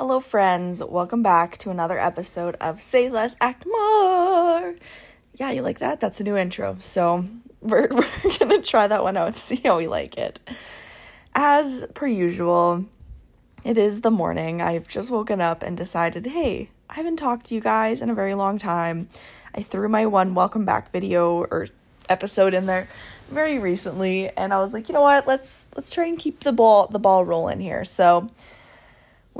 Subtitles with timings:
[0.00, 0.82] Hello, friends.
[0.82, 4.76] Welcome back to another episode of Say Less, Act More.
[5.34, 6.00] Yeah, you like that?
[6.00, 6.78] That's a new intro.
[6.80, 7.26] So
[7.60, 10.40] we're, we're going to try that one out and see how we like it.
[11.34, 12.86] As per usual,
[13.62, 14.62] it is the morning.
[14.62, 18.14] I've just woken up and decided, hey, I haven't talked to you guys in a
[18.14, 19.10] very long time.
[19.54, 21.66] I threw my one welcome back video or
[22.08, 22.88] episode in there
[23.30, 25.26] very recently and I was like, you know what?
[25.26, 27.84] Let's let's try and keep the ball the ball rolling here.
[27.84, 28.30] So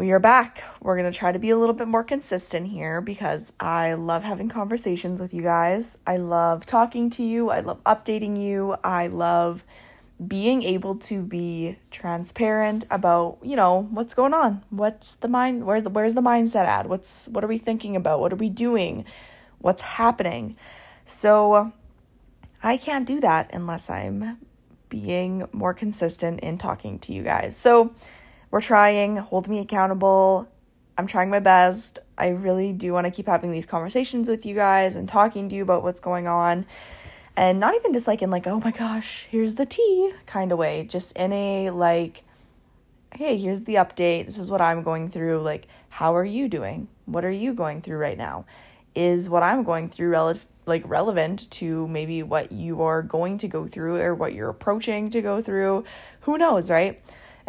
[0.00, 0.62] we are back.
[0.80, 4.22] We're going to try to be a little bit more consistent here because I love
[4.22, 5.98] having conversations with you guys.
[6.06, 7.50] I love talking to you.
[7.50, 8.76] I love updating you.
[8.82, 9.62] I love
[10.26, 14.64] being able to be transparent about, you know, what's going on.
[14.70, 16.88] What's the mind where's the where's the mindset at?
[16.88, 18.20] What's what are we thinking about?
[18.20, 19.04] What are we doing?
[19.58, 20.56] What's happening?
[21.04, 21.74] So
[22.62, 24.38] I can't do that unless I'm
[24.88, 27.54] being more consistent in talking to you guys.
[27.54, 27.94] So
[28.50, 30.48] we're trying, hold me accountable.
[30.98, 31.98] I'm trying my best.
[32.18, 35.54] I really do want to keep having these conversations with you guys and talking to
[35.54, 36.66] you about what's going on.
[37.36, 40.58] And not even just like in like, oh my gosh, here's the tea kind of
[40.58, 42.24] way, just in a like,
[43.14, 44.26] hey, here's the update.
[44.26, 45.40] This is what I'm going through.
[45.40, 46.88] Like, how are you doing?
[47.06, 48.44] What are you going through right now?
[48.94, 53.48] Is what I'm going through relative like relevant to maybe what you are going to
[53.48, 55.84] go through or what you're approaching to go through?
[56.22, 57.00] Who knows, right?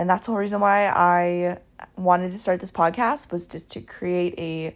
[0.00, 1.58] And that's the whole reason why I
[1.94, 4.74] wanted to start this podcast was just to create a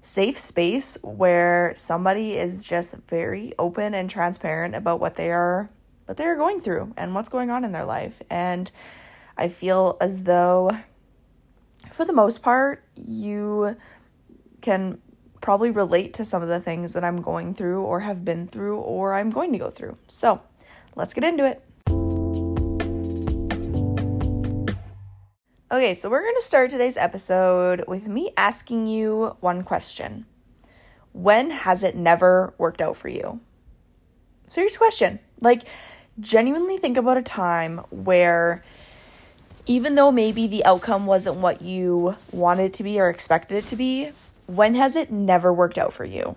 [0.00, 5.68] safe space where somebody is just very open and transparent about what they are
[6.06, 8.22] what they are going through and what's going on in their life.
[8.30, 8.70] And
[9.36, 10.70] I feel as though
[11.90, 13.74] for the most part you
[14.60, 15.00] can
[15.40, 18.78] probably relate to some of the things that I'm going through or have been through
[18.78, 19.96] or I'm going to go through.
[20.06, 20.40] So,
[20.94, 21.60] let's get into it.
[25.72, 30.26] Okay, so we're going to start today's episode with me asking you one question
[31.12, 33.38] When has it never worked out for you?
[34.46, 35.20] Serious question.
[35.40, 35.62] Like,
[36.18, 38.64] genuinely think about a time where
[39.64, 43.66] even though maybe the outcome wasn't what you wanted it to be or expected it
[43.68, 44.10] to be,
[44.46, 46.34] when has it never worked out for you?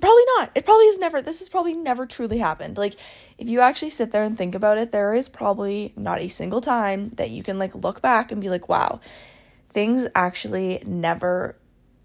[0.00, 0.50] Probably not.
[0.56, 2.76] It probably has never, this has probably never truly happened.
[2.76, 2.96] Like,
[3.38, 6.60] if you actually sit there and think about it, there is probably not a single
[6.60, 9.00] time that you can like look back and be like, wow,
[9.70, 11.56] things actually never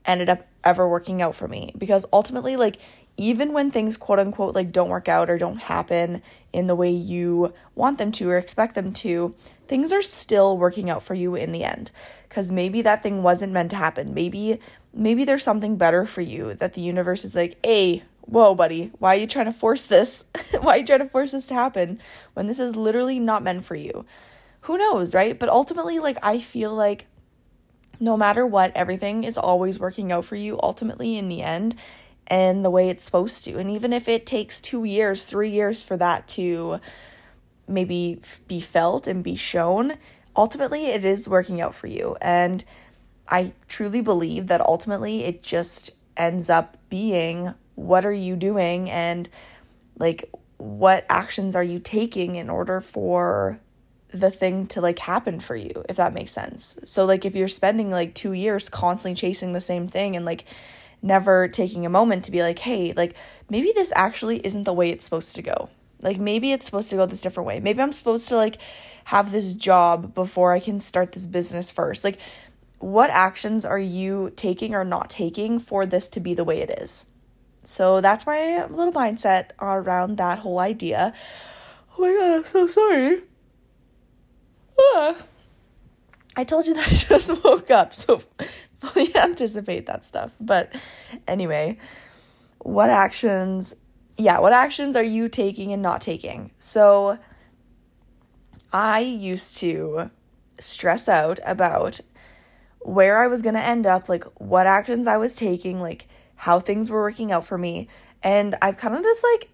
[0.06, 1.74] ended up ever working out for me.
[1.78, 2.78] Because ultimately, like,
[3.20, 6.22] even when things quote unquote like don't work out or don't happen
[6.54, 9.36] in the way you want them to or expect them to,
[9.68, 11.92] things are still working out for you in the end.
[12.30, 14.14] Cuz maybe that thing wasn't meant to happen.
[14.14, 14.62] Maybe
[14.94, 19.16] maybe there's something better for you that the universe is like, hey, whoa, buddy, why
[19.16, 20.24] are you trying to force this?
[20.62, 22.00] why are you trying to force this to happen
[22.34, 24.06] when this is literally not meant for you?
[24.62, 25.38] Who knows, right?
[25.38, 27.08] But ultimately, like, I feel like
[28.00, 31.76] no matter what, everything is always working out for you ultimately in the end
[32.28, 33.58] and the way it's supposed to.
[33.58, 36.80] And even if it takes two years, three years for that to
[37.68, 39.98] maybe be felt and be shown,
[40.36, 42.16] ultimately it is working out for you.
[42.22, 42.64] And
[43.30, 49.30] I truly believe that ultimately it just ends up being what are you doing and
[49.98, 53.60] like what actions are you taking in order for
[54.12, 56.78] the thing to like happen for you if that makes sense.
[56.84, 60.44] So like if you're spending like 2 years constantly chasing the same thing and like
[61.02, 63.14] never taking a moment to be like, "Hey, like
[63.50, 65.70] maybe this actually isn't the way it's supposed to go."
[66.02, 67.60] Like maybe it's supposed to go this different way.
[67.60, 68.58] Maybe I'm supposed to like
[69.06, 72.04] have this job before I can start this business first.
[72.04, 72.18] Like
[72.80, 76.70] what actions are you taking or not taking for this to be the way it
[76.70, 77.06] is?
[77.64, 81.14] So that's my little mindset around that whole idea.
[81.98, 83.22] Oh my god, I'm so sorry.
[84.80, 85.16] Ah.
[86.38, 88.22] I told you that I just woke up, so
[88.80, 90.32] fully anticipate that stuff.
[90.40, 90.74] But
[91.28, 91.78] anyway,
[92.60, 93.76] what actions,
[94.18, 96.52] yeah, what actions are you taking and not taking?
[96.58, 97.20] So
[98.72, 100.10] I used to
[100.60, 102.00] stress out about
[102.82, 106.60] where I was going to end up, like what actions I was taking, like how
[106.60, 107.88] things were working out for me.
[108.24, 109.50] And I've kind of just like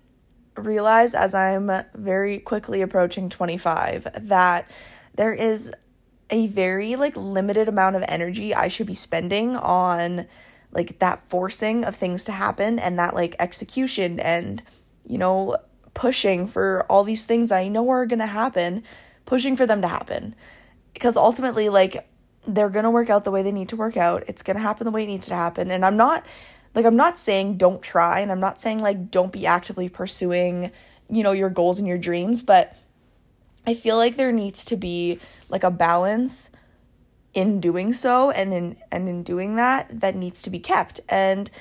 [0.58, 4.70] realized as I'm very quickly approaching 25 that
[5.16, 5.72] there is
[6.30, 10.28] a very like limited amount of energy I should be spending on
[10.72, 14.64] like that forcing of things to happen and that like execution and
[15.06, 15.58] you know
[15.94, 18.84] pushing for all these things I know are going to happen,
[19.26, 20.36] pushing for them to happen.
[20.94, 22.08] Because ultimately like
[22.48, 24.24] they're going to work out the way they need to work out.
[24.28, 25.72] It's going to happen the way it needs to happen.
[25.72, 26.26] And I'm not
[26.74, 30.72] like I'm not saying don't try and I'm not saying like don't be actively pursuing,
[31.10, 32.76] you know, your goals and your dreams, but
[33.66, 35.20] I feel like there needs to be
[35.50, 36.50] like a balance
[37.34, 41.52] in doing so and in and in doing that that needs to be kept and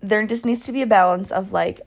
[0.00, 1.80] there just needs to be a balance of like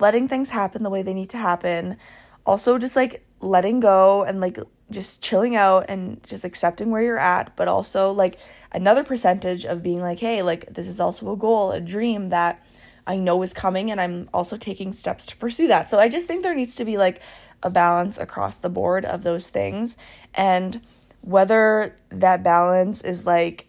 [0.00, 1.98] letting things happen the way they need to happen
[2.46, 4.58] also just like letting go and like
[4.90, 8.38] just chilling out and just accepting where you're at but also like
[8.72, 12.62] another percentage of being like hey like this is also a goal a dream that
[13.06, 15.88] I know is coming and I'm also taking steps to pursue that.
[15.88, 17.20] So I just think there needs to be like
[17.62, 19.96] a balance across the board of those things.
[20.34, 20.82] And
[21.20, 23.66] whether that balance is like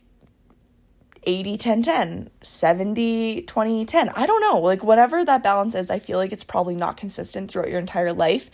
[1.23, 4.59] 80 10 10 70 20 10 i don't know.
[4.59, 8.13] Like whatever that balance is i feel like it's probably not consistent throughout your entire
[8.13, 8.49] life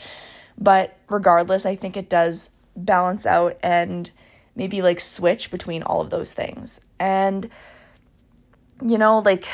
[0.57, 4.11] but regardless i think it does balance out and
[4.55, 6.79] maybe like switch between all of those things.
[6.99, 7.49] And
[8.83, 9.45] you know like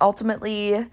[0.00, 0.86] ultimately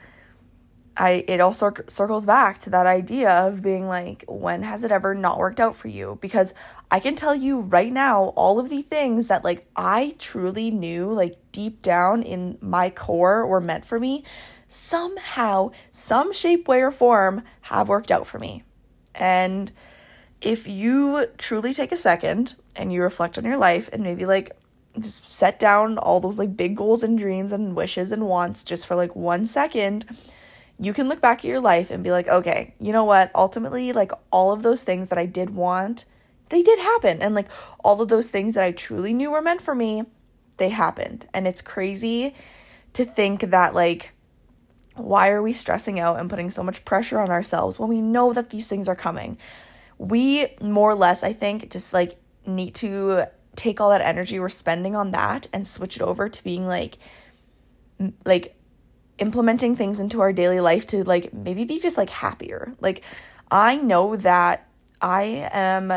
[0.95, 4.91] I it all cir- circles back to that idea of being like when has it
[4.91, 6.17] ever not worked out for you?
[6.21, 6.53] Because
[6.91, 11.11] I can tell you right now all of the things that like I truly knew
[11.11, 14.23] like deep down in my core were meant for me
[14.71, 18.63] somehow some shape way or form have worked out for me
[19.19, 19.71] and
[20.41, 24.51] if you truly take a second and you reflect on your life and maybe like
[24.99, 28.87] just set down all those like big goals and dreams and wishes and wants just
[28.87, 30.05] for like one second
[30.79, 33.31] you can look back at your life and be like, okay, you know what?
[33.35, 36.05] Ultimately, like all of those things that I did want,
[36.49, 37.21] they did happen.
[37.21, 37.47] And like
[37.83, 40.03] all of those things that I truly knew were meant for me,
[40.57, 41.27] they happened.
[41.33, 42.33] And it's crazy
[42.93, 44.11] to think that, like,
[44.99, 48.33] why are we stressing out and putting so much pressure on ourselves when we know
[48.33, 49.37] that these things are coming?
[49.97, 53.25] We more or less, I think, just like need to
[53.55, 56.97] take all that energy we're spending on that and switch it over to being like,
[58.25, 58.55] like
[59.17, 62.73] implementing things into our daily life to like maybe be just like happier.
[62.79, 63.03] Like
[63.51, 64.67] I know that
[65.01, 65.89] I am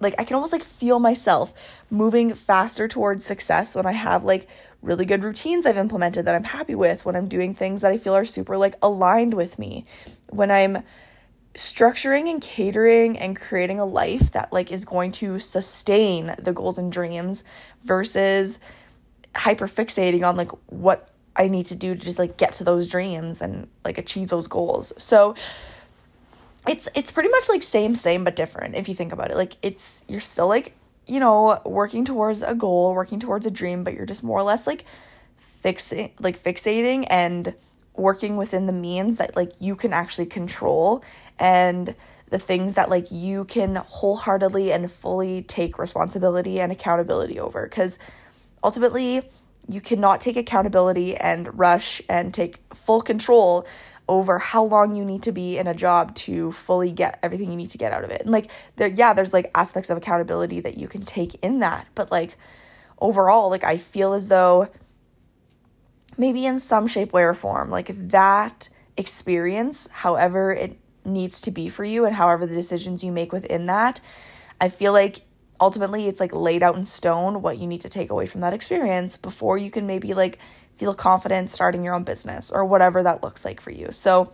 [0.00, 1.54] like I can almost like feel myself
[1.90, 4.48] moving faster towards success when I have like
[4.82, 7.96] really good routines I've implemented that I'm happy with, when I'm doing things that I
[7.96, 9.84] feel are super like aligned with me,
[10.30, 10.82] when I'm
[11.54, 16.78] structuring and catering and creating a life that like is going to sustain the goals
[16.78, 17.44] and dreams
[17.84, 18.58] versus
[19.34, 22.88] hyper fixating on like what I need to do to just like get to those
[22.88, 24.92] dreams and like achieve those goals.
[25.02, 25.34] So
[26.66, 29.36] it's it's pretty much like same same but different if you think about it.
[29.36, 30.74] Like it's you're still like,
[31.06, 34.42] you know, working towards a goal, working towards a dream, but you're just more or
[34.42, 34.84] less like
[35.36, 37.54] fixing like fixating and
[37.94, 41.04] working within the means that like you can actually control
[41.38, 41.94] and
[42.30, 47.68] the things that like you can wholeheartedly and fully take responsibility and accountability over.
[47.68, 47.98] Cuz
[48.64, 49.22] ultimately
[49.68, 53.66] you cannot take accountability and rush and take full control
[54.08, 57.56] over how long you need to be in a job to fully get everything you
[57.56, 58.22] need to get out of it.
[58.22, 61.86] And like there yeah, there's like aspects of accountability that you can take in that,
[61.94, 62.36] but like
[63.00, 64.68] overall like I feel as though
[66.16, 71.68] maybe in some shape way or form like that experience, however it needs to be
[71.68, 74.00] for you and however the decisions you make within that,
[74.60, 75.22] I feel like
[75.60, 78.52] ultimately it's like laid out in stone what you need to take away from that
[78.52, 80.38] experience before you can maybe like
[80.82, 83.92] feel confident starting your own business or whatever that looks like for you.
[83.92, 84.32] So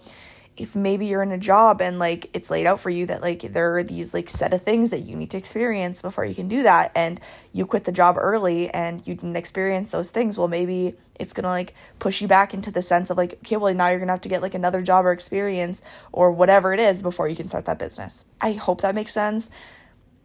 [0.57, 3.43] if maybe you're in a job and like it's laid out for you that like
[3.53, 6.49] there are these like set of things that you need to experience before you can
[6.49, 7.21] do that and
[7.53, 11.49] you quit the job early and you didn't experience those things well maybe it's gonna
[11.49, 14.23] like push you back into the sense of like okay well now you're gonna have
[14.23, 15.83] to get like another job or experience
[16.13, 19.51] or whatever it is before you can start that business i hope that makes sense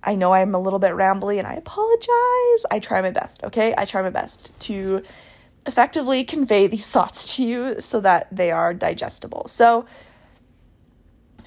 [0.05, 2.65] I know I'm a little bit rambly and I apologize.
[2.69, 3.73] I try my best, okay?
[3.77, 5.01] I try my best to
[5.65, 9.47] effectively convey these thoughts to you so that they are digestible.
[9.47, 9.85] So,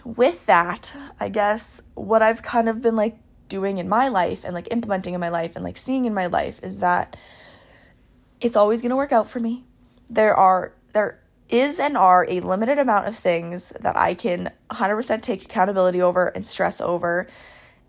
[0.05, 3.19] with that, I guess what I've kind of been like
[3.49, 6.27] doing in my life and like implementing in my life and like seeing in my
[6.27, 7.17] life is that
[8.41, 9.65] it's always going to work out for me.
[10.09, 15.23] There are there is and are a limited amount of things that I can 100%
[15.23, 17.27] take accountability over and stress over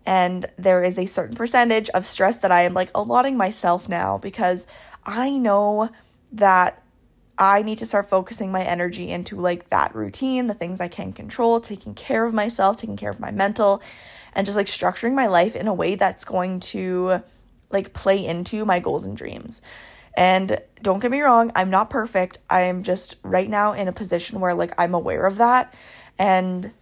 [0.06, 4.18] and there is a certain percentage of stress that I am like allotting myself now
[4.18, 4.66] because
[5.04, 5.90] I know
[6.32, 6.82] that
[7.38, 11.12] I need to start focusing my energy into like that routine, the things I can
[11.12, 13.80] control, taking care of myself, taking care of my mental,
[14.34, 17.22] and just like structuring my life in a way that's going to
[17.70, 19.62] like play into my goals and dreams.
[20.16, 22.38] And don't get me wrong, I'm not perfect.
[22.50, 25.72] I'm just right now in a position where like I'm aware of that
[26.18, 26.72] and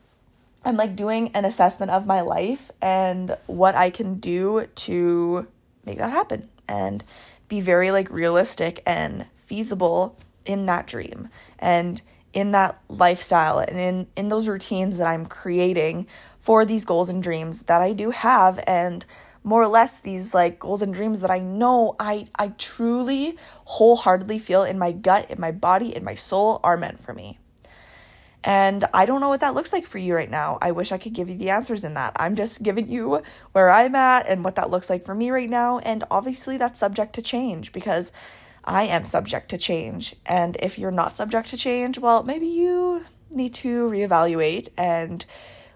[0.64, 5.46] I'm like doing an assessment of my life and what I can do to
[5.84, 7.04] make that happen and
[7.46, 14.06] be very like realistic and feasible in that dream and in that lifestyle and in
[14.14, 16.06] in those routines that I'm creating
[16.38, 19.04] for these goals and dreams that I do have and
[19.42, 24.38] more or less these like goals and dreams that I know I I truly wholeheartedly
[24.40, 27.38] feel in my gut, in my body, in my soul are meant for me.
[28.44, 30.58] And I don't know what that looks like for you right now.
[30.62, 32.12] I wish I could give you the answers in that.
[32.16, 33.22] I'm just giving you
[33.52, 35.78] where I'm at and what that looks like for me right now.
[35.78, 38.12] And obviously, that's subject to change because
[38.66, 40.14] I am subject to change.
[40.24, 45.24] And if you're not subject to change, well, maybe you need to reevaluate and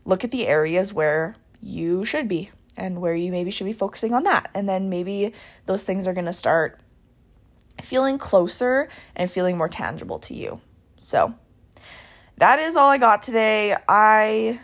[0.04, 4.12] look at the areas where you should be and where you maybe should be focusing
[4.12, 4.50] on that.
[4.54, 5.32] And then maybe
[5.66, 6.80] those things are going to start
[7.82, 10.61] feeling closer and feeling more tangible to you.
[10.97, 11.35] So,
[12.37, 13.76] that is all I got today.
[13.88, 14.61] I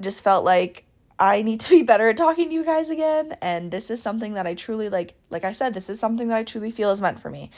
[0.00, 0.84] just felt like
[1.22, 3.36] I need to be better at talking to you guys again.
[3.40, 5.14] And this is something that I truly like.
[5.30, 7.52] Like I said, this is something that I truly feel is meant for me.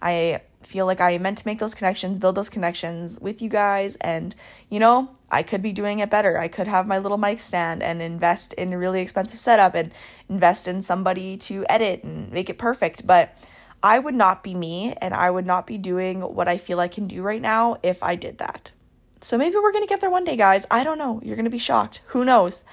[0.00, 3.96] I feel like I meant to make those connections, build those connections with you guys.
[4.00, 4.34] And,
[4.70, 6.38] you know, I could be doing it better.
[6.38, 9.92] I could have my little mic stand and invest in a really expensive setup and
[10.30, 13.06] invest in somebody to edit and make it perfect.
[13.06, 13.36] But
[13.82, 16.88] I would not be me and I would not be doing what I feel I
[16.88, 18.72] can do right now if I did that.
[19.20, 20.64] So maybe we're going to get there one day, guys.
[20.70, 21.20] I don't know.
[21.22, 22.00] You're going to be shocked.
[22.06, 22.64] Who knows?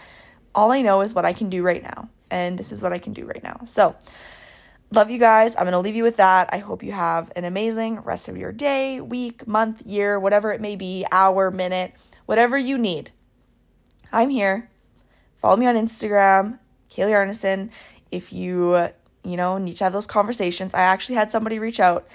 [0.56, 2.10] All I know is what I can do right now.
[2.32, 3.62] And this is what I can do right now.
[3.66, 3.96] So,
[4.92, 5.56] love you guys.
[5.56, 6.50] I'm going to leave you with that.
[6.52, 10.62] I hope you have an amazing rest of your day, week, month, year, whatever it
[10.62, 11.94] may be, hour, minute,
[12.26, 13.12] whatever you need.
[14.12, 14.70] I'm here.
[15.38, 17.70] Follow me on Instagram, Kayli Arnason.
[18.12, 18.90] If you,
[19.24, 22.08] you know, need to have those conversations, I actually had somebody reach out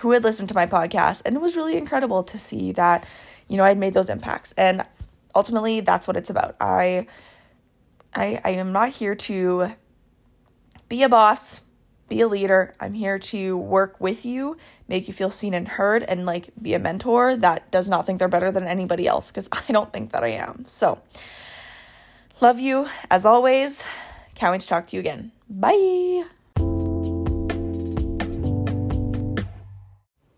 [0.00, 3.04] who had listened to my podcast, and it was really incredible to see that,
[3.48, 4.52] you know, I'd made those impacts.
[4.52, 4.84] And
[5.34, 6.56] ultimately, that's what it's about.
[6.60, 7.06] I,
[8.14, 9.68] I, I am not here to
[10.88, 11.62] be a boss,
[12.08, 12.74] be a leader.
[12.80, 14.56] I'm here to work with you,
[14.88, 18.18] make you feel seen and heard, and like be a mentor that does not think
[18.18, 20.64] they're better than anybody else because I don't think that I am.
[20.66, 21.00] So,
[22.40, 23.84] love you as always.
[24.34, 25.30] Can't wait to talk to you again.
[25.48, 26.24] Bye.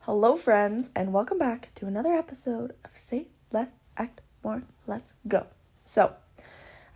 [0.00, 5.46] Hello, friends, and welcome back to another episode of Say Less, Act More, Let's Go.
[5.84, 6.14] So,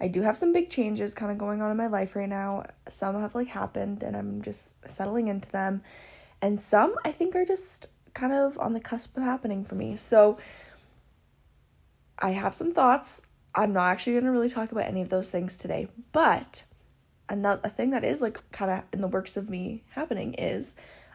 [0.00, 2.64] I do have some big changes kind of going on in my life right now.
[2.88, 5.82] Some have like happened and I'm just settling into them.
[6.42, 9.96] And some I think are just kind of on the cusp of happening for me.
[9.96, 10.38] So
[12.18, 13.26] I have some thoughts.
[13.54, 16.64] I'm not actually going to really talk about any of those things today, but
[17.28, 20.74] another a thing that is like kind of in the works of me happening is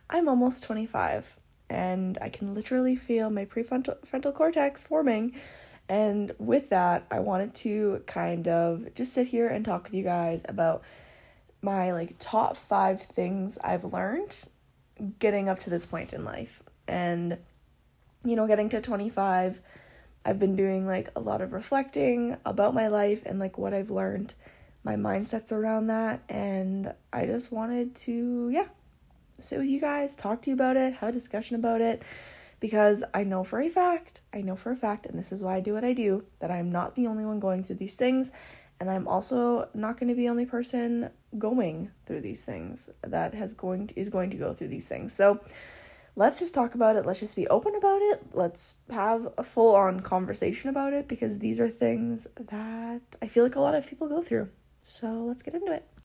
[0.10, 1.36] I'm almost 25
[1.70, 5.40] and I can literally feel my prefrontal frontal cortex forming
[5.92, 10.06] and with that, I wanted to kind of just sit here and talk with you
[10.06, 10.84] guys about
[11.62, 14.46] my like top 5 things I've learned
[15.20, 16.64] getting up to this point in life.
[16.88, 17.40] And
[18.24, 19.60] you know, getting to 25,
[20.24, 23.92] I've been doing like a lot of reflecting about my life and like what I've
[23.92, 24.34] learned,
[24.86, 28.68] my mindsets around that, and I just wanted to yeah,
[29.40, 32.02] sit with you guys, talk to you about it, have a discussion about it
[32.62, 35.56] because I know for a fact, I know for a fact, and this is why
[35.56, 38.32] I do what I do, that I'm not the only one going through these things.
[38.80, 43.34] And I'm also not going to be the only person going through these things that
[43.34, 45.14] has going to, is going to go through these things.
[45.14, 45.40] So
[46.16, 47.06] let's just talk about it.
[47.06, 48.24] Let's just be open about it.
[48.34, 53.44] Let's have a full on conversation about it because these are things that I feel
[53.44, 54.50] like a lot of people go through.
[54.84, 55.88] So let's get into it.